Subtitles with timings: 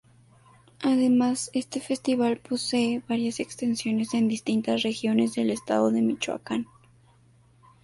[0.81, 6.65] Además este festival posee varias extensiones en distintas regiones del estado de Michoacán.